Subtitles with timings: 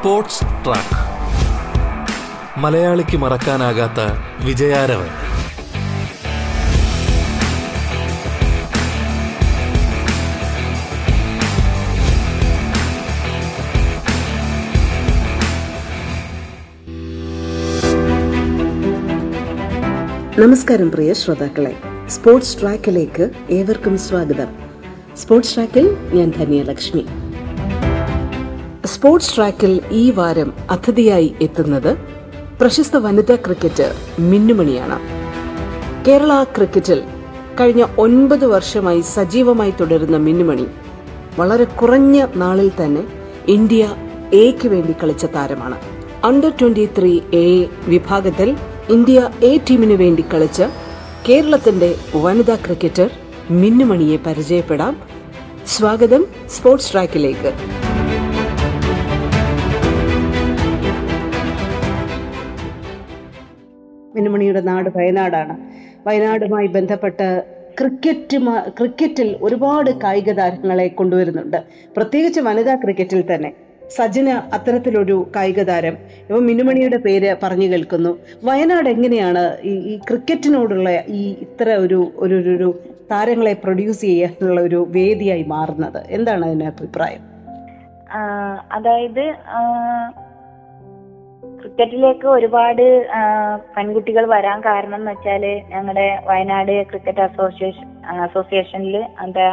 [0.00, 0.98] Sports track.
[2.60, 4.00] മലയാളിക്ക് മറക്കാനാകാത്ത
[4.44, 5.06] വിജയാരവൻ.
[20.40, 21.76] നമസ്കാരം പ്രിയ ശ്രോതാക്കളെ.
[22.08, 24.48] സ്പോർട്സ് ട്രാക്കിലേക്ക് ഏവർക്കും സ്വാഗതം.
[25.16, 27.06] സ്പോർട്സ് ട്രാക്കിൽ ഞാൻ ധന്യലക്ഷ്മി
[28.94, 31.98] സ്പോർട്സ് ട്രാക്കിൽ ഈ വാരം അതിഥിയായി എത്തുന്നത്
[32.60, 34.98] പ്രശസ്ത വനിതാ ക്രിക്കറ്റർ മിന്നുമണിയാണ്.
[36.06, 37.02] കേരള ക്രിക്കറ്റിൽ
[37.60, 40.66] കഴിഞ്ഞ ഒൻപത് വർഷമായി സജീവമായി തുടരുന്ന മിന്നുമണി
[41.38, 43.04] വളരെ കുറഞ്ഞ നാളിൽ തന്നെ
[43.48, 43.96] ഇന്ത്യ
[44.32, 45.78] എക്ക് വേണ്ടി കളിച്ച താരമാണ്.
[46.24, 48.56] അണ്ടർ ട്വന്റി ത്രീ എ വിഭാഗത്തിൽ
[48.88, 50.62] ഇന്ത്യ എ ടീമിനു വേണ്ടി കളിച്ച
[51.28, 53.10] കേരളത്തിന്റെ വനിതാ ക്രിക്കറ്റർ
[53.50, 54.96] മിന്നുമണിയെ പരിചയപ്പെടാം.
[55.66, 57.52] സ്വാഗതം സ്പോർട്സ് ട്രാക്കിലേക്ക്.
[64.14, 65.56] മിന്നുമണിയുടെ നാട് വയനാടാണ്.
[66.08, 67.44] വയനാടുമായി ബന്ധപ്പെട്ട്
[67.80, 71.56] ക്രിക്കറ്റ് ക്രിക്കറ്റിൽ ഒരുപാട് കായിക താരങ്ങളെ കൊണ്ടുവരുന്നുണ്ട്.
[71.96, 73.52] പ്രത്യേകിച്ച് വനിതാ ക്രിക്കറ്റിൽ തന്നെ.
[73.96, 75.92] സജിന് അത്തരത്തിലൊരു കായിക താരം.
[75.92, 78.18] ഇപ്പൊ മിനുമണിയുടെ പേര് പറഞ്ഞു കേൾക്കുന്നു.
[78.44, 85.42] വയനാട് എങ്ങനെയാണ് ഈ ഈ ക്രിക്കറ്റിനോടുള്ള ഈ ഇത്ര ഒരു ഒരു ഒരു- താരങ്ങളെ പ്രൊഡ്യൂസ് ചെയ്യാനുള്ള ഒരു വേദിയായി
[85.42, 86.02] മാറുന്നത്?
[86.10, 87.30] എന്താണ് അതിന് അഭിപ്രായം?
[88.72, 89.34] അതായത്
[91.60, 92.84] ക്രിക്കറ്റിലേക്ക് ഒരുപാട്
[93.74, 97.88] പെൺകുട്ടികൾ വരാൻ കാരണം എന്ന് വെച്ചാൽ ഞങ്ങളുടെ വയനാട് ക്രിക്കറ്റ് അസോസിയേഷൻ
[98.26, 99.48] അസോസിയേഷനിൽ എന്താ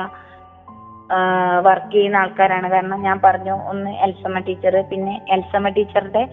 [1.68, 2.68] വർക്ക് ചെയ്യുന്ന ആൾക്കാരാണ്.
[2.74, 6.24] കാരണം ഞാൻ പറഞ്ഞു ഒന്ന് എൽസമ്മ ടീച്ചർ പിന്നെ എൽസമ്മ ടീച്ചറുടെ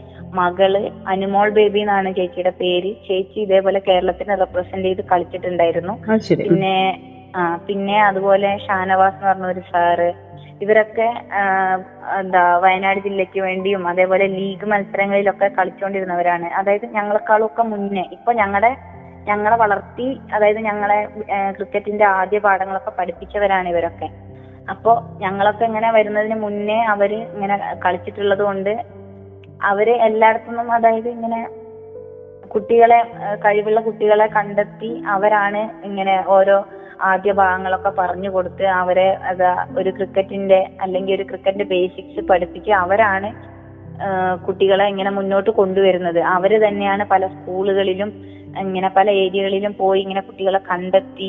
[0.41, 0.72] മകൾ
[1.12, 2.91] അനുമോൾ ബേബി എന്നാണ് ചേച്ചിയുടെ പേര്.
[3.08, 5.95] ചേച്ചി ഇതേപോലെ കേരളത്തിനെ റെപ്രസെന്റ് ചെയ്ത് കളിച്ചിട്ടുണ്ടായിരുന്നു.
[6.45, 6.77] പിന്നെ
[7.39, 10.08] ആ പിന്നെ അതുപോലെ ഷാനവാസ് എന്ന് പറഞ്ഞ ഒരു സാറ്
[10.64, 11.08] ഇവരൊക്കെ
[12.20, 18.05] എന്താ വയനാട് ജില്ലയ്ക്ക് വേണ്ടിയും അതേപോലെ ലീഗ് മത്സരങ്ങളിലൊക്കെ കളിച്ചുകൊണ്ടിരുന്നവരാണ് അതായത് ഞങ്ങളെക്കാളും ഒക്കെ മുന്നേ.
[18.16, 18.70] ഇപ്പൊ ഞങ്ങളുടെ
[19.27, 20.98] ഞങ്ങളെ വളർത്തി അതായത് ഞങ്ങളെ
[21.56, 24.08] ക്രിക്കറ്റിന്റെ ആദ്യ പാഠങ്ങളൊക്കെ പഠിപ്പിച്ചവരാണ് ഇവരൊക്കെ.
[24.70, 28.72] അപ്പോ ഞങ്ങളൊക്കെ ഇങ്ങനെ വരുന്നതിന് മുന്നേ അവർ ഇങ്ങനെ കളിച്ചിട്ടുള്ളത് കൊണ്ട്
[29.62, 31.40] അവർ എല്ലായിടത്തുനിന്നും അതായത് ഇങ്ങനെ
[32.55, 32.98] കുട്ടികളെ
[33.44, 36.56] കഴിവുള്ള കുട്ടികളെ കണ്ടെത്തി അവരാണ് ഇങ്ങനെ ഓരോ
[37.10, 43.30] ആദ്യ ഭാഗങ്ങളൊക്കെ പറഞ്ഞു കൊടുത്ത് അവരെ അതാ ഒരു ക്രിക്കറ്റിന്റെ അല്ലെങ്കിൽ ഒരു ക്രിക്കറ്റിന്റെ ബേസിക്സ് പഠിപ്പിച്ച് അവരാണ്
[44.46, 46.20] കുട്ടികളെ ഇങ്ങനെ മുന്നോട്ട് കൊണ്ടുവരുന്നത്.
[46.36, 48.10] അവർ തന്നെയാണ് പല സ്കൂളുകളിലും
[48.62, 51.28] ഇങ്ങനെ പല ഏരിയകളിലും പോയി ഇങ്ങനെ കുട്ടികളെ കണ്ടെത്തി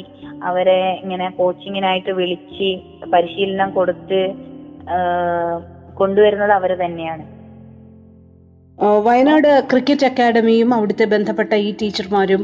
[0.50, 2.70] അവരെ ഇങ്ങനെ കോച്ചിങ്ങിനായിട്ട് വിളിച്ച്
[3.14, 4.22] പരിശീലനം കൊടുത്ത്
[6.00, 7.24] കൊണ്ടുവരുന്നത് അവർ തന്നെയാണ്.
[9.06, 12.42] വയനാട് ക്രിക്കറ്റ് അക്കാദമിയും അവിടുത്തെ ബന്ധപ്പെട്ട ഈ ടീച്ചർമാരും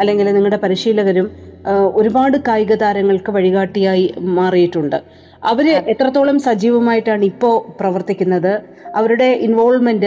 [0.00, 1.26] അല്ലെങ്കിൽ നിങ്ങളുടെ പരിശീലകരും
[1.70, 4.96] ഒരുപാട് കായിക താരങ്ങൾക്ക് വഴികാട്ടിയായി മാറിയിട്ടുണ്ട്.
[5.44, 8.62] അവർ എത്രത്തോളം സജീവമായിട്ടാണ് ഇപ്പോൾ പ്രവർത്തിക്കുന്നത്?
[8.96, 10.06] അവരുടെ ഇൻവോൾവ്മെന്റ്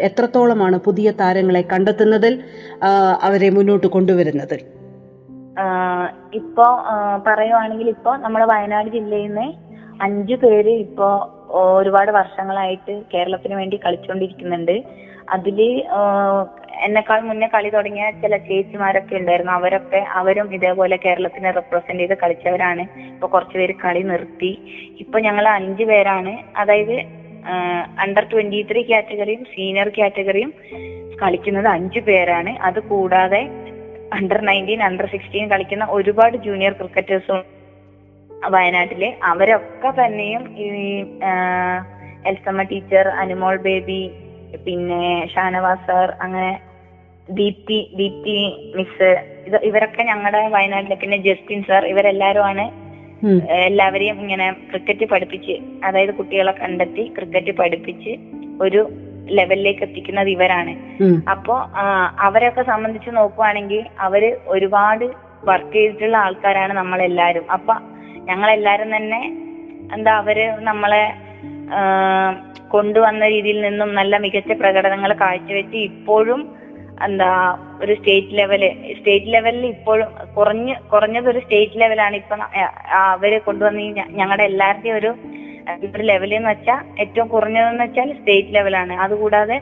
[0.00, 2.40] എത്രത്തോളമാണ് പുതിയ താരങ്ങളെ കണ്ടെത്തുന്നതിൽ
[3.22, 4.60] അവരെ മുന്നോട്ട് കൊണ്ടുവരുന്നതിൽ?
[6.34, 6.66] ഇപ്പോ
[7.26, 9.52] പറയുവാണെങ്കിൽ ഇപ്പോ നമ്മുടെ വയനാട് ജില്ലയിൽ നിന്ന്
[10.02, 14.84] അഞ്ചു പേര് ഇപ്പോ ഒരുപാട് വർഷങ്ങളായിട്ട് കേരളത്തിന് വേണ്ടി കളിച്ചുകൊണ്ടിരിക്കുന്നുണ്ട്
[15.30, 15.84] അതിൽ
[16.86, 19.52] എന്നെക്കാൾ മുന്നേ കളി തുടങ്ങിയ ചില ചേച്ചിമാരൊക്കെ ഉണ്ടായിരുന്നു.
[19.58, 22.84] അവരൊക്കെ അവരും ഇതേപോലെ കേരളത്തിനെ റെപ്രസെന്റ് ചെയ്ത് കളിച്ചവരാണ്.
[23.14, 24.52] ഇപ്പൊ കുറച്ചുപേര് കളി നിർത്തി.
[25.04, 26.34] ഇപ്പൊ ഞങ്ങൾ അഞ്ചു പേരാണ്.
[26.62, 26.96] അതായത്
[28.04, 30.52] അണ്ടർ ട്വന്റി ത്രീ കാറ്റഗറിയും സീനിയർ കാറ്റഗറിയും
[31.22, 32.52] കളിക്കുന്നത് അഞ്ചു പേരാണ്.
[32.68, 33.42] അത് കൂടാതെ
[34.16, 37.40] അണ്ടർ നയന്റീൻ അണ്ടർ സിക്സ്റ്റീൻ കളിക്കുന്ന ഒരുപാട് ജൂനിയർ ക്രിക്കറ്റേഴ്സും
[38.54, 39.08] വയനാട്ടിലെ.
[39.32, 40.68] അവരൊക്കെ തന്നെയും ഈ
[42.30, 44.00] എൽസമ്മ ടീച്ചർ അനുമോൾ ബേബി
[44.66, 45.02] പിന്നെ
[45.32, 46.50] ഷാനവാസ് സാർ അങ്ങനെ
[47.28, 48.36] ദീപ്തി ദീപ്തി
[48.76, 49.08] മിസ്
[49.46, 52.64] ഇത് ഇവരൊക്കെ ഞങ്ങളുടെ വയനാട്ടിലെ പിന്നെ ജസ്റ്റിൻ സാർ ഇവരെല്ലാരും ആണ്
[53.50, 58.12] എല്ലാവരെയും ഇങ്ങനെ ക്രിക്കറ്റ് പഠിപ്പിച്ച് അതായത് കുട്ടികളെ കണ്ടെത്തി ക്രിക്കറ്റ് പഠിപ്പിച്ച്
[58.60, 58.90] ഒരു
[59.26, 60.74] ലെവലിലേക്ക് എത്തിക്കുന്നത് ഇവരാണ്.
[61.30, 61.54] അപ്പോ
[62.18, 65.04] അവരൊക്കെ സംബന്ധിച്ച് നോക്കുവാണെങ്കിൽ അവർ ഒരുപാട്
[65.44, 67.44] വർക്ക് ചെയ്തിട്ടുള്ള ആൾക്കാരാണ് നമ്മളെല്ലാരും.
[67.50, 67.74] അപ്പൊ
[68.24, 69.20] ഞങ്ങളെല്ലാരും തന്നെ
[69.92, 71.04] എന്താ അവർ നമ്മളെ
[72.68, 76.57] കൊണ്ടുവന്ന രീതിയിൽ നിന്നും നല്ല മികച്ച പ്രകടനങ്ങൾ കാഴ്ചവെച്ച് ഇപ്പോഴും
[77.06, 77.30] എന്താ
[77.82, 78.62] ഒരു സ്റ്റേറ്റ് ലെവൽ
[78.98, 82.36] സ്റ്റേറ്റ് ലെവലിൽ ഇപ്പോഴും കുറഞ്ഞ് കുറഞ്ഞത് ഒരു സ്റ്റേറ്റ് ലെവലാണ് ഇപ്പൊ
[83.02, 83.90] അവർ കൊണ്ടുവന്ന ഈ
[84.20, 85.10] ഞങ്ങളുടെ എല്ലാവരുടെയും ഒരു
[85.86, 89.56] ഒരു ലെവൽ എന്ന് വെച്ചാൽ ഏറ്റവും കുറഞ്ഞതെന്ന് വെച്ചാൽ സ്റ്റേറ്റ് ലെവലാണ് അതുകൂടാതെ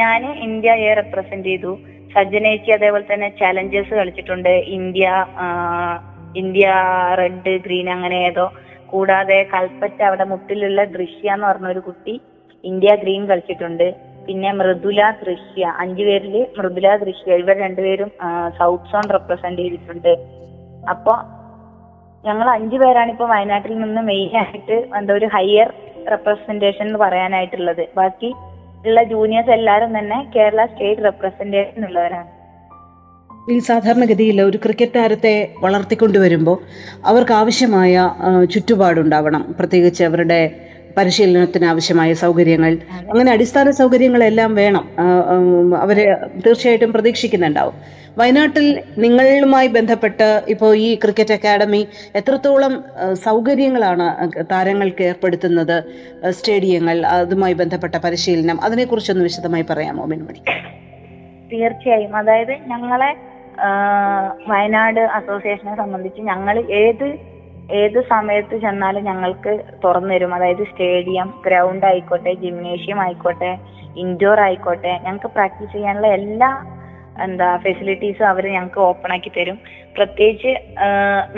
[0.00, 1.72] ഞാൻ ഇന്ത്യ എ റെപ്രസെന്റ് ചെയ്തു
[2.14, 4.52] സജ്ജനേച്ചി അതേപോലെ തന്നെ ചലഞ്ചേഴ്സ് കളിച്ചിട്ടുണ്ട്.
[4.78, 5.06] ഇന്ത്യ
[6.40, 6.66] ഇന്ത്യ
[7.20, 8.46] റെഡ് ഗ്രീൻ അങ്ങനെ ഏതോ.
[8.92, 12.14] കൂടാതെ കൽപ്പറ്റ അവിടെ മുട്ടിലുള്ള ദൃശ്യ എന്ന് പറഞ്ഞ ഒരു കുട്ടി
[12.64, 13.88] ഇന്ത്യ ഗ്രീൻ കളിച്ചിട്ടുണ്ട്.
[14.26, 17.30] പിന്നെ മൃദുല ദൃശ്യ അഞ്ചു പേരിൽ മൃദുല ദൃശ്യ.
[17.42, 18.10] ഇവർ രണ്ടുപേരും
[18.58, 20.12] സൗത്ത് സോൺ റെപ്രസെന്റ് ചെയ്തിട്ടുണ്ട്.
[20.92, 21.14] അപ്പോ
[22.24, 25.68] ഞങ്ങൾ അഞ്ചു പേരാണ് ഇപ്പൊ വയനാട്ടിൽ നിന്ന് മെയിൻ ആയിട്ട് എന്താ ഒരു ഹയർ
[26.12, 27.84] റെപ്രസെന്റേഷൻ എന്ന് പറയാനായിട്ടുള്ളത്.
[27.98, 28.30] ബാക്കി
[28.88, 32.30] ഉള്ള ജൂനിയേഴ്സ് എല്ലാരും തന്നെ കേരള സ്റ്റേറ്റ് റെപ്രസെന്റേഷൻ ഉള്ളവരാണ്
[33.52, 35.32] ഈ സാധാരണഗതിയിൽ ഒരു ക്രിക്കറ്റ് താരത്തെ
[35.62, 36.56] വളർത്തിക്കൊണ്ടുവരുമ്പോൾ
[37.10, 37.94] അവർക്ക് ആവശ്യമായ
[38.52, 39.42] ചുറ്റുപാടുണ്ടാവണം.
[39.58, 40.40] പ്രത്യേകിച്ച് അവരുടെ
[41.00, 42.72] പരിശീലനത്തിന് ആവശ്യമായ സൗകര്യങ്ങൾ.
[43.10, 44.84] അങ്ങനെ അടിസ്ഥാന സൗകര്യങ്ങളെല്ലാം വേണം.
[45.84, 46.04] അവരെ
[46.46, 47.76] തീർച്ചയായിട്ടും പ്രതീക്ഷിക്കുന്നുണ്ടാവും.
[48.18, 48.66] വയനാട്ടിൽ
[48.98, 51.82] നിങ്ങളുമായി ബന്ധപ്പെട്ട് ഇപ്പോൾ ഈ ക്രിക്കറ്റ് അക്കാദമി
[52.14, 52.72] എത്രത്തോളം
[53.26, 54.06] സൗകര്യങ്ങളാണ്
[54.52, 55.76] താരങ്ങൾക്ക് ഏർപ്പെടുത്തുന്നത്
[56.30, 60.42] സ്റ്റേഡിയങ്ങൾ അതുമായി ബന്ധപ്പെട്ട പരിശീലനം അതിനെക്കുറിച്ചൊന്ന് വിശദമായി പറയാമോ മിൻമണി
[61.52, 62.16] തീർച്ചയായും.
[62.16, 63.10] അതായത് ഞങ്ങളെ
[64.48, 67.06] വയനാട് അസോസിയേഷനെ സംബന്ധിച്ച് ഞങ്ങൾ ഏത്
[67.70, 69.52] ഏത് സമയത്ത് ചെന്നാലും ഞങ്ങൾക്ക്
[69.84, 70.34] തുറന്നു തരും.
[70.34, 73.50] അതായത് സ്റ്റേഡിയം ഗ്രൗണ്ട് ആയിക്കോട്ടെ ജിംനേഷ്യം ആയിക്കോട്ടെ
[73.96, 76.50] ഇൻഡോർ ആയിക്കോട്ടെ ഞങ്ങൾക്ക് പ്രാക്ടീസ് ചെയ്യാനുള്ള എല്ലാ
[77.22, 79.56] എന്താ ഫെസിലിറ്റീസും അവർ ഞങ്ങൾക്ക് ഓപ്പൺ ആക്കി തരും.
[79.96, 80.50] പ്രത്യേകിച്ച്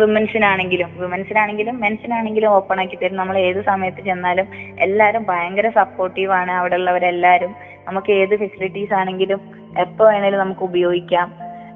[0.01, 3.17] വിമൻസിനാണെങ്കിലും വിമൻസിനാണെങ്കിലും മെൻസിനാണെങ്കിലും ഓപ്പൺ ആക്കി തരും.
[3.17, 4.49] നമ്മൾ ഏത് സമയത്ത് ചെന്നാലും
[4.81, 7.55] എല്ലാവരും ഭയങ്കര സപ്പോർട്ടീവ് ആണ് അവിടെ ഉള്ളവരെല്ലാവരും
[7.89, 9.41] നമുക്ക് ഏത് ഫെസിലിറ്റീസ് ആണെങ്കിലും
[9.79, 11.29] എപ്പോ വേണേലും നമുക്ക് ഉപയോഗിക്കാം.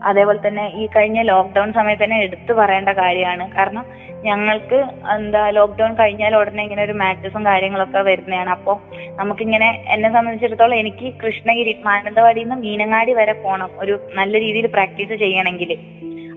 [0.03, 3.45] അതേപോലെ തന്നെ ഈ കഴിഞ്ഞ ലോക്ക്ഡൌൺ സമയത്ത് തന്നെ എടുത്തു പറയേണ്ട കാര്യമാണ്.
[3.57, 3.85] കാരണം
[4.25, 4.87] ഞങ്ങൾക്ക്
[5.17, 8.51] എന്താ ലോക്ക്ഡൌൺ കഴിഞ്ഞാൽ ഉടനെ ഇങ്ങനെ ഒരു മാച്ചസും കാര്യങ്ങളൊക്കെ വരുന്നതാണ്.
[8.51, 8.77] അപ്പോൾ
[9.17, 15.73] നമുക്കിങ്ങനെ എന്നെ സംബന്ധിച്ചിടത്തോളം എനിക്ക് കൃഷ്ണഗിരി മാനന്തവാടിയിൽ നിന്ന് മീനങ്ങാടി വരെ പോകണം ഒരു നല്ല രീതിയിൽ പ്രാക്ടീസ് ചെയ്യണമെങ്കിൽ.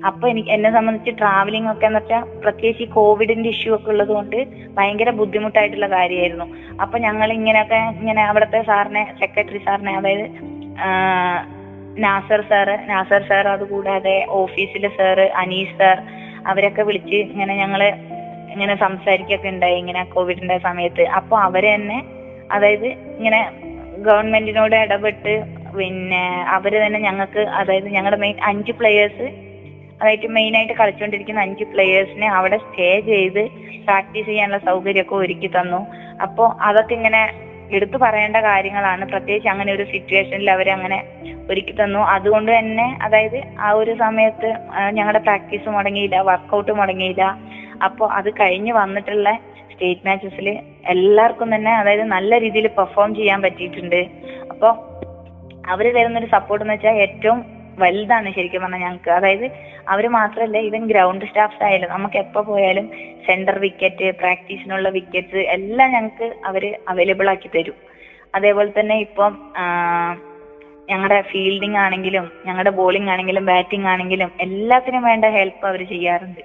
[0.05, 4.47] അപ്പൊ എനിക്ക് എന്നെ സംബന്ധിച്ച് ട്രാവലിംഗ് ഒക്കെ എന്ന് വെച്ചാൽ പ്രത്യേകിച്ച് ഈ കോവിഡിന്റെ ഇഷ്യൂ ഒക്കെ ഉള്ളത് കൊണ്ട്
[4.73, 6.45] ഭയങ്കര ബുദ്ധിമുട്ടായിട്ടുള്ള കാര്യമായിരുന്നു.
[6.81, 10.25] അപ്പൊ ഞങ്ങൾ ഇങ്ങനെയൊക്കെ ഇങ്ങനെ അവിടുത്തെ സാറിനെ സെക്രട്ടറി സാറിനെ അതായത്
[11.99, 15.97] നാസർ സാറ് നാസർ സാർ അതുകൂടാതെ ഓഫീസിലെ സാറ് അനീസ് സാർ
[16.45, 17.81] അവരൊക്കെ വിളിച്ച് ഇങ്ങനെ ഞങ്ങൾ
[18.53, 21.03] ഇങ്ങനെ സംസാരിക്കൊക്കെ ഉണ്ടായി ഇങ്ങനെ കോവിഡിന്റെ സമയത്ത്.
[21.03, 22.03] അപ്പൊ അവർ തന്നെ
[22.51, 23.49] അതായത് ഇങ്ങനെ
[23.97, 25.33] ഗവൺമെന്റിനോട് ഇടപെട്ട്
[25.77, 29.27] പിന്നെ അവർ തന്നെ ഞങ്ങൾക്ക് അതായത് ഞങ്ങളുടെ മെയിൻ അഞ്ച് പ്ലേയേഴ്സ്
[30.01, 33.43] അതായത് മെയിൻ ആയിട്ട് കളിച്ചുകൊണ്ടിരിക്കുന്ന അഞ്ച് പ്ലേയേഴ്സിനെ അവിടെ സ്റ്റേ ചെയ്ത്
[33.85, 35.87] പ്രാക്ടീസ് ചെയ്യാനുള്ള സൗകര്യമൊക്കെ ഒരുക്കി തന്നു.
[36.21, 37.21] അപ്പോൾ അതൊക്കെ ഇങ്ങനെ
[37.75, 39.03] എടുത്തു പറയേണ്ട കാര്യങ്ങളാണ്.
[39.11, 40.99] പ്രത്യേകിച്ച് അങ്ങനെ ഒരു സിറ്റുവേഷനിൽ അവരെ അങ്ങനെ
[41.51, 42.01] ഒരുക്കി തന്നു.
[42.15, 44.49] അതുകൊണ്ട് തന്നെ അതായത് ആ ഒരു സമയത്ത്
[44.97, 47.23] ഞങ്ങളുടെ പ്രാക്ടീസ് മുടങ്ങിയില്ല വർക്കൗട്ട് മുടങ്ങിയില്ല.
[47.87, 49.29] അപ്പോൾ അത് കഴിഞ്ഞ് വന്നിട്ടുള്ള
[49.71, 50.47] സ്റ്റേറ്റ് മാച്ചസിൽ
[50.93, 54.01] എല്ലാവർക്കും തന്നെ അതായത് നല്ല രീതിയിൽ പെർഫോം ചെയ്യാൻ പറ്റിയിട്ടുണ്ട്.
[54.53, 54.71] അപ്പോൾ
[55.73, 57.39] അവർ തരുന്നൊരു സപ്പോർട്ട് എന്ന് വെച്ചാൽ ഏറ്റവും
[57.83, 59.45] വലുതാണ് ശരിക്കും പറഞ്ഞാൽ ഞങ്ങൾക്ക് അതായത്
[59.93, 62.87] അവർ മാത്രമല്ല ഈവൻ ഗ്രൗണ്ട് സ്റ്റാഫ്സ് ആയാലും നമുക്ക് എപ്പോ പോയാലും
[63.27, 67.77] സെന്റർ വിക്കറ്റ് പ്രാക്ടീസിനുള്ള വിക്കറ്റ്സ് എല്ലാം ഞങ്ങൾക്ക് അവർ അവൈലബിൾ ആക്കി തരും.
[68.37, 69.31] അതേപോലെ തന്നെ ഇപ്പം
[70.89, 76.41] ഞങ്ങളുടെ ഫീൽഡിംഗ് ആണെങ്കിലും ഞങ്ങളുടെ ബോളിംഗ് ആണെങ്കിലും ബാറ്റിംഗ് ആണെങ്കിലും എല്ലാത്തിനും വേണ്ട ഹെൽപ്പ് അവർ ചെയ്യാറുണ്ട്.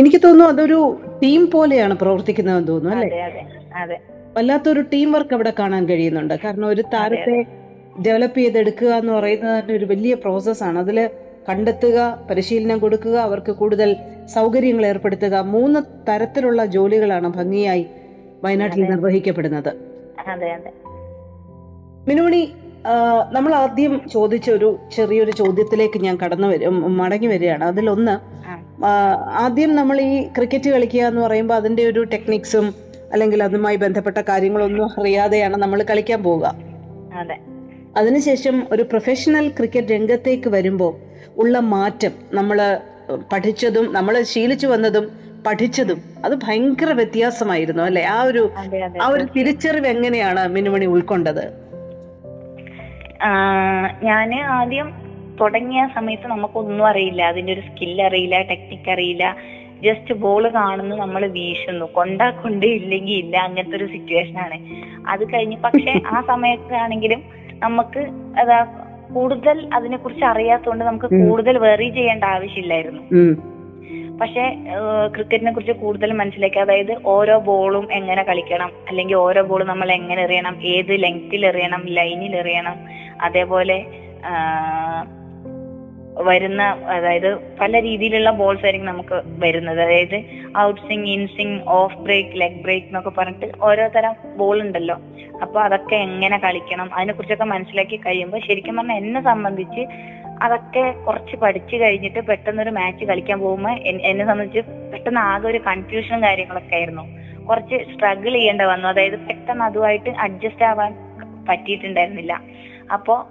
[0.00, 0.78] എനിക്ക് തോന്നുന്നു അതൊരു
[1.22, 3.20] ടീം പോലെയാണ് പ്രവർത്തിക്കുന്നതെന്ന് തോന്നുന്നു അല്ലേ?
[3.82, 3.96] അതെ
[4.36, 6.34] വല്ലാത്തൊരു ടീം വർക്ക് അവിടെ കാണാൻ കഴിയുന്നുണ്ട്.
[6.44, 7.36] കാരണം ഒരു താരത്തെ
[8.04, 10.98] ഡെവലപ്പ് ചെയ്തെടുക്കുക എന്ന് പറയുന്നത് ഒരു വലിയ പ്രോസസ്സാണ് അതിൽ
[11.48, 13.96] കണ്ടെത്തുക പരിശീലനം കൊടുക്കുക അവർക്ക് കൂടുതൽ
[14.26, 15.34] സൗകര്യങ്ങൾ ഏർപ്പെടുത്തുക.
[15.34, 17.86] മൂന്ന് തരത്തിലുള്ള ജോലികളാണ് ഭംഗിയായി
[18.44, 19.72] വയനാട്ടിൽ നിർവഹിക്കപ്പെടുന്നത്.
[22.08, 22.52] മിനുമണി
[23.32, 27.64] നമ്മൾ ആദ്യം ചോദിച്ച ഒരു ചെറിയൊരു ചോദ്യത്തിലേക്ക് ഞാൻ കടന്നു വരും മടങ്ങി വരികയാണ്.
[27.64, 28.14] അതിലൊന്ന്
[29.30, 32.74] ആദ്യം നമ്മൾ ഈ ക്രിക്കറ്റ് കളിക്കുക എന്ന് പറയുമ്പോൾ അതിന്റെ ഒരു ടെക്നിക്സും
[33.12, 36.54] അല്ലെങ്കിൽ അതുമായി ബന്ധപ്പെട്ട കാര്യങ്ങളൊന്നും അറിയാതെയാണ് നമ്മൾ കളിക്കാൻ പോവുക.
[37.14, 37.38] അതെ.
[37.96, 42.58] അതിനുശേഷം ഒരു പ്രൊഫഷണൽ ക്രിക്കറ്റ് രംഗത്തേക്ക് വരുമ്പോൾ ഉള്ള മാറ്റം നമ്മൾ
[43.32, 45.04] പഠിച്ചതും നമ്മൾ ശീലിച്ചു വന്നതും
[45.46, 48.02] പഠിച്ചതും അത് ഭയങ്കര വ്യത്യാസമായിരുന്നു അല്ലെ?
[48.06, 48.50] ആ ഒരു
[49.02, 51.44] ആ ഒരു തിരിച്ചറിവ് എങ്ങനെയാണ് മിനുമണി ഉൾക്കൊണ്ടത്?
[54.04, 54.88] ഞാൻ ആദ്യം
[55.40, 57.22] തുടങ്ങിയ സമയത്ത് നമുക്കൊന്നും അറിയില്ല.
[57.22, 59.36] അതിന്റെ ഒരു സ്കിൽ അറിയില്ല ടെക്നിക്ക് അറിയില്ല.
[59.82, 61.84] ജസ്റ്റ് ബോൾ കാണുന്നു നമ്മൾ വീശുന്നു.
[61.84, 64.58] കൊണ്ടാ കൊണ്ട് ഇല്ലെങ്കിൽ ഇല്ല അങ്ങനത്തെ ഒരു സിറ്റുവേഷൻ ആണ്.
[65.08, 67.22] അത് കഴിഞ്ഞ് പക്ഷെ ആ സമയത്താണെങ്കിലും
[67.54, 68.00] നമുക്ക്
[68.40, 68.58] അതാ
[69.14, 71.08] കൂടുതൽ അതിനെ കുറിച്ച് അറിയാത്തതുകൊണ്ട് നമുക്ക്.
[71.22, 73.02] കൂടുതൽ വെറി ചെയ്യേണ്ട ആവശ്യമില്ലായിരുന്നു.
[74.20, 74.42] പക്ഷെ
[75.14, 80.56] ക്രിക്കറ്റിനെ കുറിച്ച് കൂടുതൽ മനസ്സിലാക്കി അതായത് ഓരോ ബോളും എങ്ങനെ കളിക്കണം അല്ലെങ്കിൽ ഓരോ ബോളും നമ്മൾ എങ്ങനെ എറിയണം
[80.62, 82.76] ഏത് ലെങ്ത്തിൽ എറിയണം ലൈനിൽ എറിയണം
[83.20, 83.78] അതേപോലെ
[86.22, 87.28] വരുന്ന അതായത്
[87.60, 90.16] പല രീതിയിലുള്ള ബോൾസ് ആയിരിക്കും നമുക്ക് വരുന്നത് അതായത്
[90.58, 94.96] out swing in swing off break leg break എന്നൊക്കെ പറഞ്ഞിട്ട് ഓരോ തരം ബോൾ ഉണ്ടല്ലോ
[95.42, 96.94] അപ്പൊ അതൊക്കെ എങ്ങനെ കളിക്കണം?
[96.94, 99.82] അതിനെ കുറിച്ചൊക്കെ മനസ്സിലാക്കി കഴിയുമ്പോൾ ശരിക്കും പറഞ്ഞാൽ എന്നെ സംബന്ധിച്ച്
[100.42, 106.22] അതൊക്കെ കുറച്ച് പഠിച്ചു കഴിഞ്ഞിട്ട് പെട്ടെന്ന് ഒരു മാച്ച് കളിക്കാൻ പോകുമ്പോൾ എന്നെ സംബന്ധിച്ച് പെട്ടെന്ന് ആകെ ഒരു കൺഫ്യൂഷനും
[106.22, 107.04] കാര്യങ്ങളൊക്കെ ആയിരുന്നു.
[107.44, 108.88] കുറച്ച് സ്ട്രഗിൾ ചെയ്യേണ്ട വന്നു.
[108.88, 110.94] അതായത് പെട്ടെന്ന് അതുമായിട്ട് അഡ്ജസ്റ്റ് ആവാൻ
[111.48, 112.40] പറ്റിയിട്ടുണ്ടായിരുന്നില്ല.
[112.92, 113.26] അപ്പോ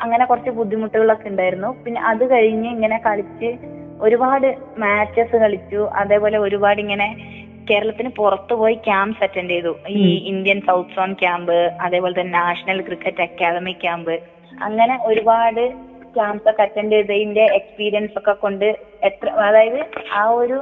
[0.00, 1.82] അങ്ങനെ കുറച്ച് ബുദ്ധിമുട്ടുകളൊക്കെ ഉണ്ടായിരുന്നു.
[1.84, 3.56] പിന്നെ അത് കഴിഞ്ഞ് ഇങ്ങനെ കളിച്ച്
[4.00, 5.76] ഒരുപാട് മാച്ചസ് കളിച്ചു.
[5.76, 7.08] അതേപോലെ ഒരുപാട് ഇങ്ങനെ
[7.68, 9.72] കേരളത്തിന് പുറത്തു പോയി ക്യാമ്പ്സ് അറ്റൻഡ് ചെയ്തു.
[9.88, 10.02] ഈ
[10.32, 14.14] ഇന്ത്യൻ സൗത്ത് സോൺ ക്യാമ്പ് അതേപോലെ തന്നെ നാഷണൽ ക്രിക്കറ്റ് അക്കാദമി ക്യാമ്പ്
[14.62, 15.62] അങ്ങനെ ഒരുപാട്
[16.16, 18.68] ക്യാമ്പ്സ് ഒക്കെ അറ്റൻഡ് ചെയ്തതിന്റെ എക്സ്പീരിയൻസ് ഒക്കെ കൊണ്ട്
[19.08, 19.80] എത്ര അതായത്
[20.20, 20.58] ആ ഒരു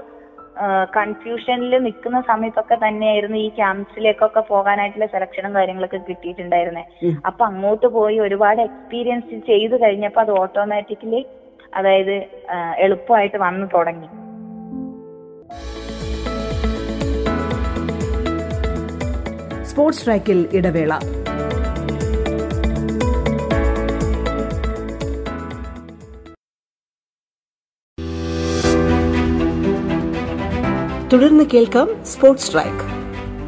[0.97, 6.85] കൺഫ്യൂഷനിൽ നിൽക്കുന്ന സമയത്തൊക്കെ തന്നെയായിരുന്നു ഈ ക്യാമ്പ്സിലേക്കൊക്കെ പോകാനായിട്ടുള്ള സെലക്ഷനും കാര്യങ്ങളൊക്കെ കിട്ടിയിട്ടുണ്ടായിരുന്നെ.
[7.29, 11.23] അപ്പൊ അങ്ങോട്ട് പോയി ഒരുപാട് എക്സ്പീരിയൻസ് ചെയ്തു കഴിഞ്ഞപ്പോ അത് ഓട്ടോമാറ്റിക്കലി
[11.75, 12.17] അതായത്
[12.85, 14.09] എളുപ്പമായിട്ട് വന്നു തുടങ്ങി.
[19.71, 20.93] സ്പോർട്സ് ട്രാക്കിൽ ഇടവേള.
[31.13, 32.85] തുടർന്ന് കേൾക്കാം സ്പോർട്സ് ട്രാക്ക്.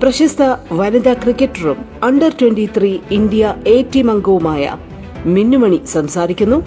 [0.02, 4.76] പ്രശസ്ത വനിതാ ക്രിക്കറ്ററും under twenty three India A team അംഗവുമായ
[5.26, 6.58] മിന്നുമണി സംസാരിക്കുന്നു.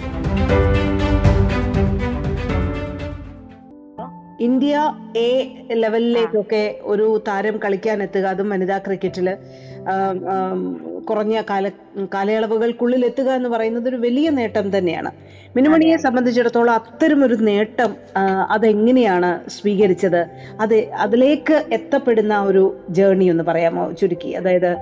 [4.46, 4.74] ഇന്ത്യ
[5.20, 5.30] എ
[5.82, 6.62] ലെവലിലേക്കൊക്കെ
[6.92, 9.28] ഒരു താരം കളിക്കാൻ എത്തുക അതും വനിതാ ക്രിക്കറ്റിൽ
[11.08, 11.66] കുറഞ്ഞ കാല
[12.14, 15.10] കാലയളവുകൾക്കുള്ളിൽ എത്തുക എന്ന് പറയുന്നത് ഒരു വലിയ നേട്ടം തന്നെയാണ്.
[15.56, 17.94] മിനുമണിയെ സംബന്ധിച്ചിടത്തോളം അത്തരം ഒരു നേട്ടം
[18.50, 20.26] അതെങ്ങനെയാണ് സ്വീകരിച്ചത്?
[20.60, 23.92] അത് അതിലേക്ക് എത്തപ്പെടുന്ന ഒരു ജേർണി ഒന്ന് പറയാമോ?
[23.92, 24.28] ചുരുക്കി.
[24.28, 24.76] അതായത്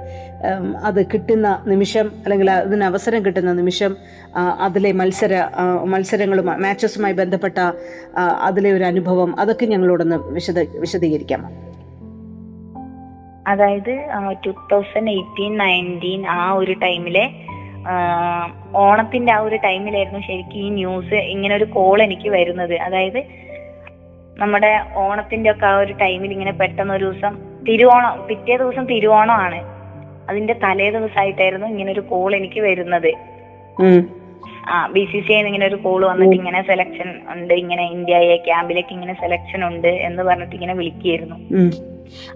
[0.84, 3.96] അത് കിട്ടുന്ന നിമിഷം അല്ലെങ്കിൽ അതിന് അവസരം കിട്ടുന്ന നിമിഷം
[4.60, 5.48] അതിലെ മത്സര
[5.84, 7.58] മത്സരങ്ങളും മാച്ചസുമായി ബന്ധപ്പെട്ട
[8.40, 11.50] അതിലെ ഒരു അനുഭവം അതൊക്കെ ഞങ്ങളോടൊന്ന് വിശദ വിശദീകരിക്കാമോ
[13.46, 14.08] അതായത്
[14.46, 17.43] ടു തൗസൻഡ് എയ്റ്റീൻ നയന്റീൻ ആ ഒരു ടൈമിലെ
[18.84, 22.74] ഓണത്തിന്റെ ആ ഒരു ടൈമിലായിരുന്നു ശരിക്കും ഈ ന്യൂസ് ഇങ്ങനെ ഒരു കോൾ എനിക്ക് വരുന്നത്.
[22.86, 23.20] അതായത്
[24.42, 24.70] നമ്മുടെ
[25.04, 27.34] ഓണത്തിന്റെ ഒക്കെ ആ ഒരു ടൈമിൽ ഇങ്ങനെ പെട്ടെന്ന് ഒരു ദിവസം
[27.68, 29.60] തിരുവോണം പിറ്റേ ദിവസം തിരുവോണമാണ്.
[30.30, 33.10] അതിന്റെ തലേ ദിവസമായിട്ടായിരുന്നു ഇങ്ങനെ ഒരു കോൾ എനിക്ക് വരുന്നത്.
[34.72, 37.54] ആ ബി സി സി ഇങ്ങനെ ഒരു കോൾ വന്നിട്ട് ഇങ്ങനെ സെലക്ഷൻ ഉണ്ട്.
[37.62, 41.36] ഇങ്ങനെ ഇന്ത്യയെ ക്യാമ്പിലേക്ക് ഇങ്ങനെ സെലക്ഷൻ ഉണ്ട് എന്ന് പറഞ്ഞിട്ട് ഇങ്ങനെ വിളിക്കുകയായിരുന്നു.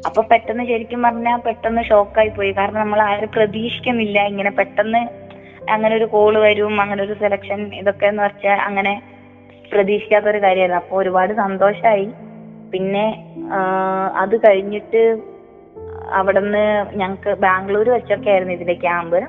[0.09, 2.51] അപ്പൊ പെട്ടെന്ന് ശരിക്കും പറഞ്ഞാൽ പെട്ടെന്ന് ഷോക്കായി പോയി.
[2.59, 5.03] കാരണം നമ്മൾ ആരും പ്രതീക്ഷിക്കുന്നില്ല ഇങ്ങനെ പെട്ടെന്ന്
[5.75, 8.93] അങ്ങനെ ഒരു കോൾ വരും അങ്ങനെ ഒരു സെലക്ഷൻ ഇതൊക്കെ എന്ന് വെച്ചാൽ അങ്ങനെ
[9.73, 10.81] പ്രതീക്ഷിക്കാത്ത ഒരു കാര്യമായിരുന്നു.
[10.83, 12.09] അപ്പൊ ഒരുപാട് സന്തോഷായി.
[12.73, 13.07] പിന്നെ
[14.23, 15.03] അത് കഴിഞ്ഞിട്ട്
[16.13, 16.65] അവിടുന്ന്
[16.97, 19.21] ഞങ്ങക്ക് ബാംഗ്ലൂർ വെച്ചൊക്കെ ആയിരുന്നു ഇതിന്റെ ക്യാമ്പ്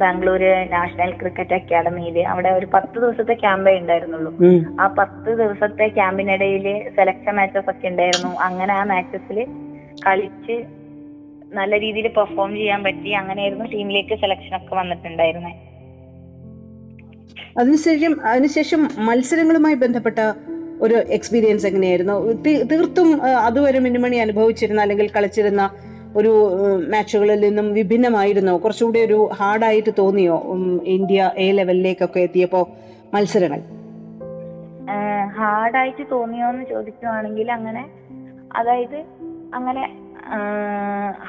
[0.00, 4.32] ബാംഗ്ലൂര് നാഷണൽ ക്രിക്കറ്റ് അക്കാദമിയിൽ അവിടെ ഒരു പത്ത് ദിവസത്തെ ക്യാമ്പേ ഉണ്ടായിരുന്നുള്ളൂ.
[4.80, 8.32] ആ പത്ത് ദിവസത്തെ ക്യാമ്പിനിടയിൽ സെലക്ഷൻ മാച്ചസ് ഒക്കെ ഉണ്ടായിരുന്നു.
[8.46, 9.38] അങ്ങനെ ആ മാച്ചസിൽ
[10.06, 10.56] കളിച്ച്
[11.56, 13.10] നല്ല രീതിയിൽ പെർഫോം ചെയ്യാൻ പറ്റി.
[13.10, 15.52] അങ്ങനെയായിരുന്നു ടീമിലേക്ക് സെലക്ഷൻ ഒക്കെ വന്നിട്ടുണ്ടായിരുന്നെ.
[17.58, 20.18] അതിനുശേഷം അതിനുശേഷം മത്സരങ്ങളുമായി ബന്ധപ്പെട്ട
[20.80, 22.32] ഒരു എക്സ്പീരിയൻസ് എങ്ങനെയായിരുന്നു?
[22.72, 25.70] തീർത്തും അതുവരെ മിന്നുമണി അനുഭവിച്ചിരുന്ന അല്ലെങ്കിൽ കളിച്ചിരുന്ന
[26.16, 26.32] ഒരു
[26.92, 28.56] മാച്ചുകളിൽ നിന്നും വിഭിന്നമായിരുന്നോ.
[28.56, 30.36] കുറച്ചുകൂടി ഒരു ഹാർഡായിട്ട് തോന്നിയോ
[30.86, 32.68] ഇന്ത്യ എ ലെവലിലേക്കൊക്കെ എത്തിയപ്പോ
[33.14, 33.60] മത്സരങ്ങൾ?
[35.36, 37.82] ഹാർഡായിട്ട് തോന്നിയോന്ന് ചോദിക്കുവാണെങ്കിൽ അങ്ങനെ
[38.56, 39.04] അതായത്
[39.54, 40.05] അങ്ങനെ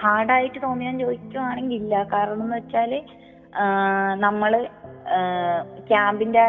[0.01, 2.93] ഹാർഡായിട്ട് ഞാൻ ചോദിക്കുവാണെങ്കിൽ ഇല്ല കാരണം എന്ന് വെച്ചാൽ
[4.19, 4.67] നമ്മൾ
[5.87, 6.43] ക്യാമ്പിന്റെ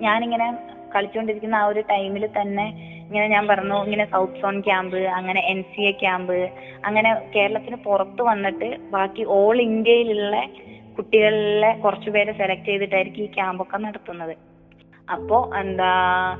[0.00, 0.46] ഞാനിങ്ങനെ
[0.94, 2.66] കളിച്ചുകൊണ്ടിരിക്കുന്ന ആ ഒരു ടൈമിൽ തന്നെ
[3.02, 6.36] ഇങ്ങനെ ഞാൻ പറഞ്ഞു ഇങ്ങനെ സൗത്ത് സോൺ ക്യാമ്പ് അങ്ങനെ എൻ സി എ ക്യാമ്പ്
[6.84, 10.36] അങ്ങനെ കേരളത്തിന് പുറത്ത് വന്നിട്ട് ബാക്കി ഓൾ ഇന്ത്യയിലുള്ള
[10.96, 14.34] കുട്ടികളിലെ കുറച്ചുപേരെ സെലക്ട് ചെയ്തിട്ടായിരിക്കും ഈ ക്യാമ്പൊക്കെ നടത്തുന്നത്.
[15.14, 15.90] അപ്പോ എന്താ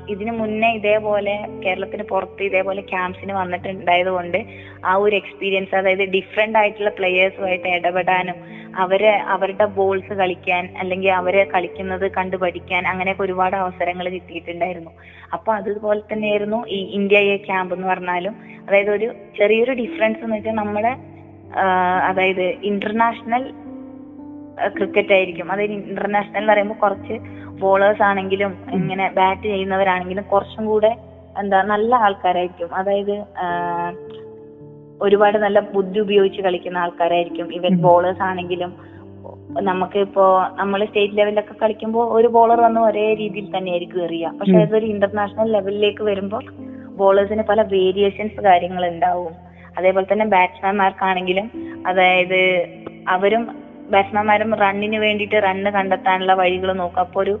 [0.09, 4.37] ഇതിനു മുന്നേ ഇതേപോലെ കേരളത്തിന് പുറത്ത് ഇതേപോലെ ക്യാമ്പ്സിന് വന്നിട്ടുണ്ടായത് കൊണ്ട്
[4.85, 8.37] ആ ഒരു എക്സ്പീരിയൻസ് അതായത് ഡിഫറെന്റ് ആയിട്ടുള്ള പ്ലേയേഴ്സുമായിട്ട് ഇടപെടാനും
[8.83, 14.91] അവരെ അവരുടെ ബോൾസ് കളിക്കാൻ അല്ലെങ്കിൽ അവരെ കളിക്കുന്നത് കണ്ടു പഠിക്കാൻ അങ്ങനെയൊക്കെ ഒരുപാട് അവസരങ്ങൾ കിട്ടിയിട്ടുണ്ടായിരുന്നു.
[15.33, 18.35] അപ്പൊ അതുപോലെ തന്നെയായിരുന്നു ഈ ഇന്ത്യ എ ക്യാമ്പ് എന്ന് പറഞ്ഞാലും
[18.67, 19.09] അതായത് ഒരു
[19.39, 20.93] ചെറിയൊരു ഡിഫറൻസ് എന്ന് വെച്ചാൽ നമ്മുടെ
[22.09, 23.43] അതായത് ഇന്റർനാഷണൽ
[24.75, 25.47] ക്രിക്കറ്റ് ആയിരിക്കും.
[25.51, 27.15] അതായത് ഇന്റർനാഷണൽ എന്ന് പറയുമ്പോൾ കുറച്ച്
[27.59, 30.95] ബോളേഴ്സ് ആണെങ്കിലും ഇങ്ങനെ ബാറ്റ് ചെയ്യുന്നവരാണെങ്കിലും കുറച്ചും കൂടെ
[31.39, 32.75] എന്താ നല്ല ആൾക്കാരായിരിക്കും.
[32.75, 33.23] അതായത്
[35.01, 37.53] ഒരുപാട് നല്ല ബുദ്ധി ഉപയോഗിച്ച് കളിക്കുന്ന ആൾക്കാരായിരിക്കും.
[37.53, 38.91] ഇവൻ ബോളേഴ്സ് ആണെങ്കിലും
[39.61, 44.33] നമുക്ക് ഇപ്പോ നമ്മൾ സ്റ്റേറ്റ് ലെവലിലൊക്കെ കളിക്കുമ്പോൾ ഒരു ബോളർ വന്ന് ഒരേ രീതിയിൽ തന്നെയായിരിക്കും എറിയുക.
[44.39, 44.57] പക്ഷെ.
[44.57, 46.43] അതൊരു ഇന്റർനാഷണൽ ലെവലിലേക്ക് വരുമ്പോൾ
[46.95, 49.33] ബോളേഴ്സിന് പല വേരിയേഷൻസ് കാര്യങ്ങൾ ഉണ്ടാവും
[49.77, 51.51] അതേപോലെ തന്നെ ബാറ്റ്സ്മാൻമാർക്കാണെങ്കിലും
[51.87, 52.67] അതായത്
[53.09, 53.60] അവരും
[53.93, 57.01] ബാറ്റ്സ്മാൻമാരും റണ്ണിന് വേണ്ടിയിട്ട് റണ്ണ് കണ്ടെത്താനുള്ള വഴികൾ നോക്കും.
[57.05, 57.35] അപ്പോൾ ഒരു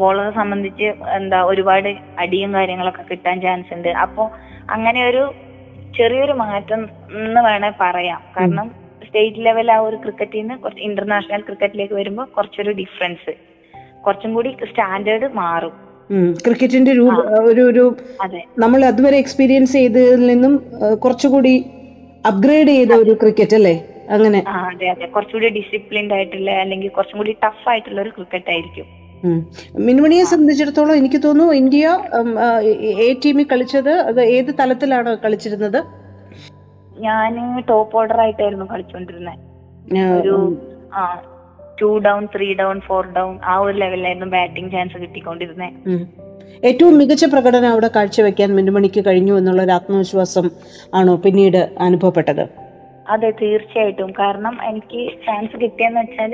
[0.00, 0.88] ബോളറെ സംബന്ധിച്ച്
[1.18, 1.88] എന്താ ഒരുപാട്
[2.22, 3.88] അടിയും കാര്യങ്ങളൊക്കെ കിട്ടാൻ ചാൻസ് ഉണ്ട്.
[4.04, 4.24] അപ്പോ
[4.76, 5.22] അങ്ങനെ ഒരു
[5.98, 6.80] ചെറിയൊരു മാറ്റം
[7.24, 8.20] എന്ന് വേണേ പറയാം.
[8.36, 8.66] കാരണം
[9.06, 13.32] സ്റ്റേറ്റ് ലെവൽ ആ ഒരു ക്രിക്കറ്റിൽ നിന്ന് കുറച്ച് ഇന്റർനാഷണൽ ക്രിക്കറ്റിലേക്ക് വരുമ്പോൾ കുറച്ചൊരു ഡിഫറൻസ്
[14.04, 15.74] കുറച്ചും കൂടി സ്റ്റാൻഡേർഡ് മാറും.
[16.46, 17.04] ക്രിക്കറ്റിന്റെ ഒരു
[17.70, 17.84] ഒരു
[18.22, 18.40] അതെ.
[18.58, 20.54] നമ്മൾ അതുവരെ എക്സ്പീരിയൻസ് ചെയ്തതിൽ നിന്നും
[21.04, 21.52] കുറച്ചുകൂടി
[22.24, 23.74] അപ്ഗ്രേഡ് ചെയ്ത ഒരു ക്രിക്കറ്റ് അല്ലേ?
[24.10, 24.38] അങ്ങനെ.
[24.46, 25.06] അതെ അതെ.
[25.06, 28.86] കുറച്ചുകൂടി ഡിസിപ്ലിൻഡ് ആയിട്ടുള്ള അല്ലെങ്കിൽ കുറച്ചും കൂടി ടഫ് ആയിട്ടുള്ള ഒരു ക്രിക്കറ്റ് ആയിരിക്കും.
[29.78, 31.88] മിനുമണിയെ സംബന്ധിച്ചിടത്തോളം എനിക്ക് തോന്നുന്നു ഇന്ത്യ
[33.06, 35.80] എ ടീമിൽ കളിച്ചത് അത് ഏത് തലത്തിലാണ് കളിച്ചിരുന്നത്?
[37.00, 39.38] ഞാൻ ടോപ്പ് ഓർഡർ ആയിട്ടായിരുന്നു കളിച്ചോണ്ടിരുന്നത്
[39.98, 40.36] ആ, ഒരു.
[40.94, 41.02] ആ
[41.82, 45.72] two down three down four down ആ ഒരു ലെവലിലായിരുന്നു ബാറ്റിംഗ് ചാൻസ് കിട്ടിക്കൊണ്ടിരുന്നത്.
[46.64, 50.50] ഏറ്റവും മികച്ച പ്രകടനം അവിടെ കാഴ്ചവെക്കാൻ മിന്നുമണിക്ക് കഴിഞ്ഞു എന്നുള്ള ഒരു ആത്മവിശ്വാസം
[50.94, 52.44] ആണോ പിന്നീട് അനുഭവപ്പെട്ടത്?
[53.10, 54.10] അതെ തീർച്ചയായിട്ടും.
[54.12, 56.32] കാരണം എനിക്ക് ചാൻസ് കിട്ടിയെന്ന് വെച്ചാൽ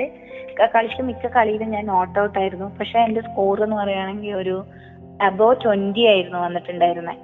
[0.75, 2.67] കളിച്ച മിക്ക കളിയിലും ഞാൻ നോട്ട് ഔട്ട് ആയിരുന്നു.
[2.79, 4.55] പക്ഷെ എന്റെ സ്കോർ എന്ന് പറയുകയാണെങ്കിൽ ഒരു
[5.21, 7.15] അബോ ട്വന്റി ആയിരുന്നു വന്നിട്ടുണ്ടായിരുന്നത്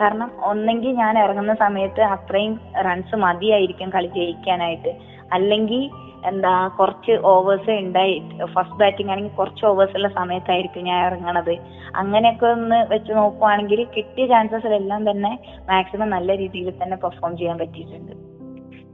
[0.00, 4.92] കാരണം ഒന്നെങ്കിൽ ഞാൻ ഇറങ്ങുന്ന സമയത്ത് അത്രയും റൺസ് മതിയായിരിക്കും കളി ജയിക്കാനായിട്ട്.
[5.32, 5.82] അല്ലെങ്കിൽ
[6.26, 8.22] എന്താ കുറച്ച് ഓവേഴ്സ് ഉണ്ടായി.
[8.44, 11.56] ഫസ്റ്റ് ബാറ്റിംഗ് ആണെങ്കിൽ കുറച്ച് ഓവേഴ്സ് ഉള്ള സമയത്തായിരിക്കും ഞാൻ ഇറങ്ങണത്.
[11.96, 18.12] അങ്ങനെയൊക്കെ ഒന്ന് വെച്ച് നോക്കുവാണെങ്കിൽ കിട്ടിയ ചാൻസസിലെല്ലാം തന്നെ മാക്സിമം നല്ല രീതിയിൽ തന്നെ പെർഫോം ചെയ്യാൻ പറ്റിയിട്ടുണ്ട്.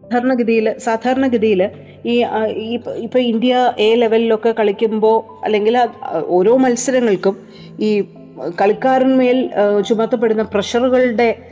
[0.02, 1.70] സാധാരണഗതിയിൽ സാധാരണഗതിയിൽ
[2.06, 2.24] ഈ
[2.74, 5.88] ഇപ്പ- ഇന്ത്യ എ ലെവലിലൊക്കെ കളിക്കുമ്പോൾ അല്ലെങ്കിൽ
[6.26, 7.36] ഓരോ മത്സരങ്ങൾക്കും
[7.80, 8.02] ഈ
[8.60, 9.50] കളിക്കാരന്മേൽ
[9.86, 11.45] ചുമത്തപ്പെടുന്ന പ്രഷറുകളുടെ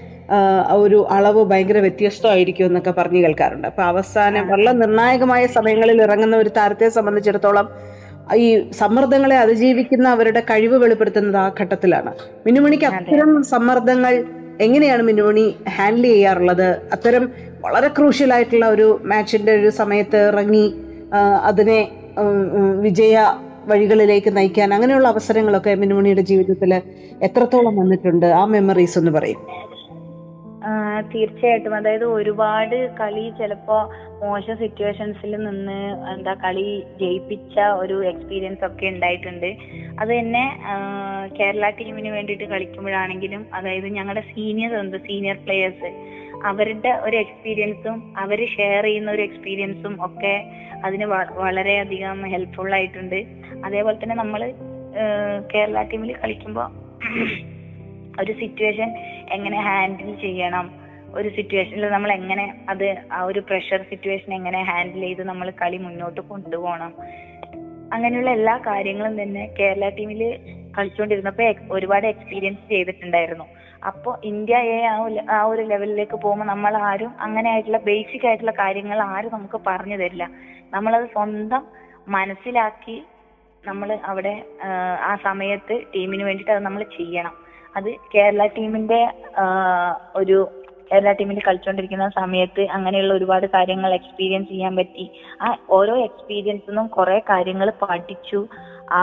[0.82, 3.66] ഒരു അളവ് ഭയങ്കര വ്യത്യസ്തമായിരിക്കും എന്നൊക്കെ പറഞ്ഞു കേൾക്കാറുണ്ട്.
[3.70, 7.68] അപ്പൊ അവസാനം വളരെ നിർണായകമായ സമയങ്ങളിൽ ഇറങ്ങുന്ന ഒരു താരത്തെ സംബന്ധിച്ചിടത്തോളം
[8.36, 8.46] ഈ
[8.80, 12.12] സമ്മർദ്ദങ്ങളെ അതിജീവിക്കുന്ന അവരുടെ കഴിവ് വെളിപ്പെടുത്തുന്നത് ആ ഘട്ടത്തിലാണ്.
[12.46, 14.14] മിന്നുമണിക്ക് അത്തരം സമ്മർദ്ദങ്ങൾ
[14.66, 15.44] എങ്ങനെയാണ് മിന്നുമണി
[15.76, 16.68] ഹാൻഡിൽ ചെയ്യാറുള്ളത്?
[16.96, 17.24] അത്തരം
[17.64, 20.66] വളരെ ക്രൂഷ്യൽ ആയിട്ടുള്ള ഒരു മാച്ചിന്റെ ഒരു സമയത്ത് ഇറങ്ങി
[21.50, 21.80] അതിനെ
[22.86, 23.18] വിജയ
[23.70, 26.72] വഴികളിലേക്ക് നയിക്കാൻ അങ്ങനെയുള്ള അവസരങ്ങളൊക്കെ മിന്നുമണിയുടെ ജീവിതത്തിൽ
[27.28, 28.26] എത്രത്തോളം വന്നിട്ടുണ്ട്?
[28.40, 29.40] ആ മെമ്മറീസ് ഒന്ന് പറയും.
[31.12, 31.74] തീർച്ചയായിട്ടും.
[31.78, 33.78] അതായത് ഒരുപാട് കളി ചിലപ്പോ
[34.22, 35.78] മോശം സിറ്റുവേഷൻസിൽ നിന്ന്
[36.12, 36.66] എന്താ കളി
[37.00, 39.50] ജയിപ്പിച്ച ഒരു എക്സ്പീരിയൻസ് ഒക്കെ ഉണ്ടായിട്ടുണ്ട്.
[40.00, 40.44] അത് തന്നെ
[41.38, 45.90] കേരള ടീമിന് വേണ്ടിയിട്ട് കളിക്കുമ്പോഴാണെങ്കിലും അതായത് ഞങ്ങളുടെ സീനിയർ ഉണ്ട് സീനിയർ പ്ലേയേഴ്സ്
[46.50, 50.34] അവരുടെ ഒരു എക്സ്പീരിയൻസും അവർ ഷെയർ ചെയ്യുന്ന ഒരു എക്സ്പീരിയൻസും ഒക്കെ
[50.86, 51.06] അതിന്
[51.44, 53.20] വളരെയധികം ഹെൽപ്ഫുൾ ആയിട്ടുണ്ട്.
[53.66, 54.40] അതേപോലെ തന്നെ നമ്മൾ
[55.52, 56.68] കേരള ടീമിൽ കളിക്കുമ്പോൾ
[58.22, 58.90] ഒരു സിറ്റുവേഷൻ
[59.32, 60.70] എങ്ങനെ ഹാൻഡിൽ ചെയ്യണം?
[61.14, 66.20] ഒരു സിറ്റുവേഷനിൽ നമ്മൾ എങ്ങനെ അത് ആ ഒരു പ്രഷർ സിറ്റുവേഷൻ എങ്ങനെ ഹാൻഡിൽ ചെയ്ത് നമ്മൾ കളി മുന്നോട്ട്
[66.20, 66.94] കൊണ്ടുപോകണം?
[67.92, 70.38] അങ്ങനെയുള്ള എല്ലാ കാര്യങ്ങളും തന്നെ കേരള ടീമിൽ
[70.78, 73.44] കളിച്ചുകൊണ്ടിരുന്നപ്പോൾ എക്- ഒരുപാട് എക്സ്പീരിയൻസ് ചെയ്തിട്ടുണ്ടായിരുന്നു.
[73.86, 74.84] അപ്പോൾ ഇന്ത്യ എ
[75.30, 80.30] ആ ഒരു- ലെവലിലേക്ക് പോകുമ്പോൾ നമ്മൾ ആരും അങ്ങനെ ആയിട്ടുള്ള ബേസിക് ആയിട്ടുള്ള കാര്യങ്ങൾ ആരും നമുക്ക് പറഞ്ഞു തരില്ല.
[80.70, 81.66] നമ്മളത് സ്വന്തം
[82.08, 83.04] മനസ്സിലാക്കി
[83.66, 84.44] നമ്മൾ അവിടെ
[85.00, 87.43] ആ സമയത്ത് ടീമിന് വേണ്ടിയിട്ട് അത് നമ്മൾ ചെയ്യണം.
[87.74, 89.00] അത് കേരള ടീമിന്റെ
[90.16, 90.36] ഒരു
[90.90, 95.04] കേരള ടീമിൽ കളിച്ചുകൊണ്ടിരിക്കുന്ന സമയത്ത് അങ്ങനെയുള്ള ഒരുപാട് കാര്യങ്ങൾ എക്സ്പീരിയൻസ് ചെയ്യാൻ പറ്റി.
[95.42, 98.40] ആ ഓരോ എക്സ്പീരിയൻസിന്നും കുറെ കാര്യങ്ങൾ പഠിച്ചു.
[98.92, 99.00] ആ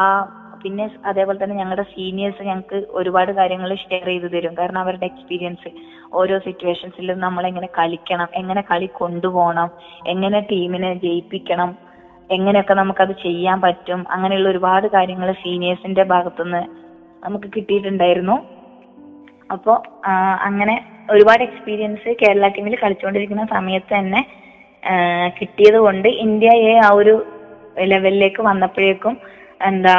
[0.63, 4.53] പിന്നെ അതേപോലെ തന്നെ ഞങ്ങളുടെ സീനിയേഴ്സ് ഞങ്ങൾക്ക് ഒരുപാട് കാര്യങ്ങൾ ഷെയർ ചെയ്തു തരും.
[4.60, 5.69] കാരണം അവരുടെ എക്സ്പീരിയൻസ്
[6.13, 9.69] ഓരോ സിറ്റുവേഷൻസിലും നമ്മൾ എങ്ങനെ കളിക്കണം എങ്ങനെ കളി കൊണ്ടുപോകണം
[10.07, 11.71] എങ്ങനെ ടീമിനെ ജയിപ്പിക്കണം
[12.29, 14.01] എങ്ങനെയൊക്കെ നമുക്കത് ചെയ്യാൻ പറ്റും.
[14.15, 16.63] അങ്ങനെയുള്ള ഒരുപാട് കാര്യങ്ങൾ സീനിയേഴ്സിന്റെ ഭാഗത്തുനിന്ന്
[17.23, 18.36] നമുക്ക് കിട്ടിയിട്ടുണ്ടായിരുന്നു.
[19.52, 19.74] അപ്പോ
[20.06, 20.12] ആ,
[20.48, 20.76] അങ്ങനെ
[21.10, 24.22] ഒരുപാട് എക്സ്പീരിയൻസ് കേരള ടീമിൽ കളിച്ചുകൊണ്ടിരിക്കുന്ന സമയത്ത് തന്നെ
[25.38, 27.14] കിട്ടിയത് കൊണ്ട് ഇന്ത്യ എ ആ ഒരു
[27.86, 29.14] ലെവലിലേക്ക് വന്നപ്പോഴേക്കും
[29.68, 29.96] എന്താ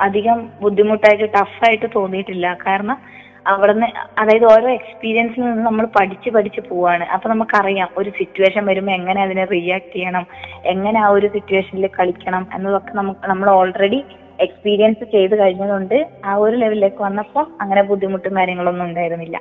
[0.00, 2.46] അധികം ബുദ്ധിമുട്ടായിട്ട് ടഫായിട്ട് തോന്നിയിട്ടില്ല.
[2.66, 2.98] കാരണം
[3.46, 3.86] അവിടുന്ന്
[4.18, 7.04] അതായത് ഓരോ എക്സ്പീരിയൻസിൽ നിന്ന് നമ്മൾ പഠിച്ച് പഠിച്ച് പോവാണ്.
[7.14, 10.24] അപ്പൊ നമുക്കറിയാം ഒരു സിറ്റുവേഷൻ വരുമ്പോൾ എങ്ങനെ അതിനെ റിയാക്ട് ചെയ്യണം
[10.72, 14.00] എങ്ങനെ ആ ഒരു സിറ്റുവേഷനിൽ കളിക്കണം എന്നതൊക്കെ നമുക്ക് നമ്മൾ ഓൾറെഡി
[14.40, 19.40] എക്സ്പീരിയൻസ് ചെയ്ത് കഴിഞ്ഞതുകൊണ്ട് ആ ഒരു ലെവലിലേക്ക് വന്നപ്പോൾ അങ്ങനെ ബുദ്ധിമുട്ടും കാര്യങ്ങളൊന്നും ഉണ്ടായിരുന്നില്ല.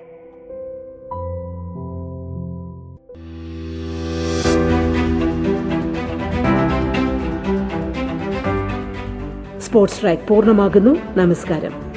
[9.59, 10.97] സ്പോർട്സ് ട്രാക്ക് പൂർണമാകുന്നു.
[11.17, 11.88] നമസ്കാരം.